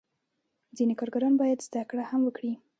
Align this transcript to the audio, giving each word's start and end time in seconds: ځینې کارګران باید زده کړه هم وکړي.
ځینې 0.77 0.93
کارګران 0.99 1.33
باید 1.41 1.59
زده 1.67 1.81
کړه 1.89 2.03
هم 2.11 2.21
وکړي. 2.25 2.53